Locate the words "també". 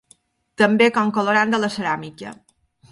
0.61-0.87